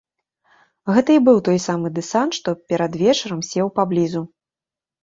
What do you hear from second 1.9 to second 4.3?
дэсант, што перад вечарам сеў поблізу.